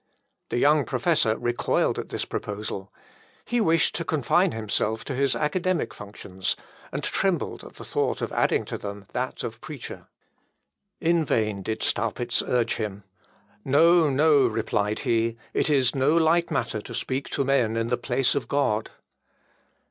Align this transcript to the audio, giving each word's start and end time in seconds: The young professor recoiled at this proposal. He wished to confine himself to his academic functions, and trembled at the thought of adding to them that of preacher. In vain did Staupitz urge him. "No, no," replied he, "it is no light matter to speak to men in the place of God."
The 0.49 0.57
young 0.57 0.83
professor 0.83 1.37
recoiled 1.37 1.99
at 1.99 2.09
this 2.09 2.25
proposal. 2.25 2.91
He 3.45 3.61
wished 3.61 3.93
to 3.97 4.03
confine 4.03 4.51
himself 4.51 5.05
to 5.05 5.13
his 5.13 5.35
academic 5.35 5.93
functions, 5.93 6.55
and 6.91 7.03
trembled 7.03 7.63
at 7.63 7.73
the 7.75 7.85
thought 7.85 8.19
of 8.19 8.31
adding 8.31 8.65
to 8.65 8.79
them 8.79 9.05
that 9.13 9.43
of 9.43 9.61
preacher. 9.61 10.07
In 10.99 11.23
vain 11.23 11.61
did 11.61 11.83
Staupitz 11.83 12.41
urge 12.41 12.77
him. 12.77 13.03
"No, 13.63 14.09
no," 14.09 14.47
replied 14.47 15.01
he, 15.01 15.37
"it 15.53 15.69
is 15.69 15.93
no 15.93 16.17
light 16.17 16.49
matter 16.49 16.81
to 16.81 16.95
speak 16.95 17.29
to 17.29 17.45
men 17.45 17.77
in 17.77 17.89
the 17.89 17.95
place 17.95 18.33
of 18.33 18.47
God." 18.47 18.89